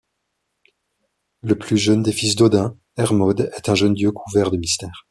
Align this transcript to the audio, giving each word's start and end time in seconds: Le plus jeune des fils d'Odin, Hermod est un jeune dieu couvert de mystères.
Le 1.43 1.53
plus 1.55 1.77
jeune 1.77 2.01
des 2.01 2.11
fils 2.11 2.35
d'Odin, 2.35 2.75
Hermod 2.97 3.51
est 3.55 3.69
un 3.69 3.75
jeune 3.75 3.93
dieu 3.93 4.11
couvert 4.11 4.49
de 4.49 4.57
mystères. 4.57 4.99